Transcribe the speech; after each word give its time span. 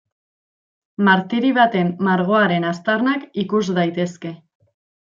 Martiri 1.09 1.51
baten 1.59 1.93
margoaren 2.09 2.67
aztarnak 2.73 3.31
ikus 3.45 3.65
daitezke. 3.81 4.35